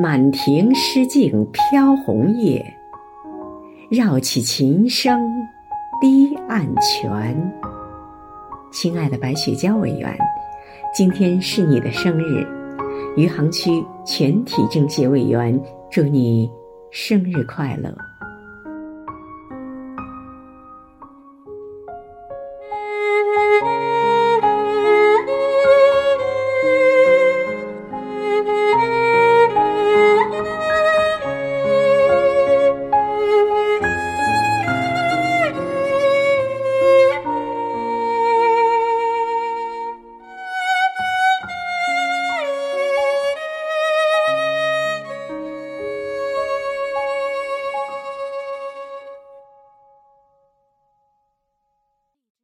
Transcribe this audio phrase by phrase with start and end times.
[0.00, 2.64] 满庭诗径飘红叶
[3.90, 5.28] 绕起琴声
[6.00, 7.52] 低暗泉。
[8.70, 10.16] 亲爱的白雪娇委员
[10.94, 12.46] 今天是你的生日
[13.16, 16.48] 余杭区全体政协委员祝你
[16.92, 18.17] 生日快乐。